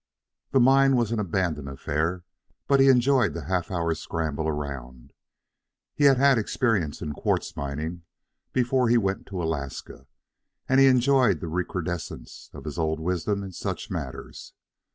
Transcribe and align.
The 0.49 0.59
mine 0.59 0.95
was 0.95 1.11
an 1.11 1.19
abandoned 1.19 1.69
affair, 1.69 2.23
but 2.67 2.79
he 2.79 2.89
enjoyed 2.89 3.35
the 3.35 3.43
half 3.43 3.69
hour's 3.69 3.99
scramble 3.99 4.47
around. 4.47 5.13
He 5.93 6.05
had 6.05 6.17
had 6.17 6.39
experience 6.39 7.03
in 7.03 7.13
quartz 7.13 7.55
mining 7.55 8.01
before 8.51 8.89
he 8.89 8.97
went 8.97 9.27
to 9.27 9.43
Alaska, 9.43 10.07
and 10.67 10.79
he 10.79 10.87
enjoyed 10.87 11.39
the 11.39 11.47
recrudescence 11.47 12.49
of 12.51 12.63
his 12.65 12.79
old 12.79 12.99
wisdom 12.99 13.43
in 13.43 13.51
such 13.51 13.91
matters. 13.91 14.53